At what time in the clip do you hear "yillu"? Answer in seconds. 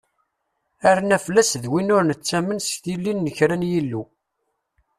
3.71-4.03